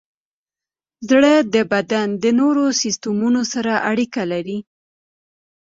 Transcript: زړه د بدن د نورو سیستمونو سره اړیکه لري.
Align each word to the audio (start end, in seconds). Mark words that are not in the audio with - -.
زړه 1.09 1.33
د 1.53 1.55
بدن 1.71 2.07
د 2.23 2.25
نورو 2.39 2.65
سیستمونو 2.81 3.41
سره 3.53 3.73
اړیکه 3.91 4.21
لري. 4.31 4.59